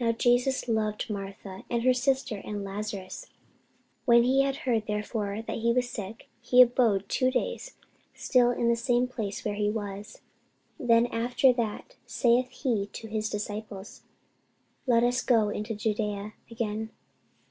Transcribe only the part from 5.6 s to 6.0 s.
was